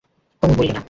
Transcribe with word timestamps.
কুমুদ 0.43 0.57
বলিল, 0.57 0.71
না। 0.71 0.79